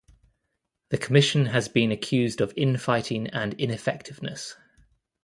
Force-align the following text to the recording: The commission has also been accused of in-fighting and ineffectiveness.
The 0.89 0.97
commission 0.97 1.45
has 1.45 1.65
also 1.67 1.73
been 1.73 1.91
accused 1.91 2.41
of 2.41 2.55
in-fighting 2.57 3.27
and 3.27 3.53
ineffectiveness. 3.59 4.55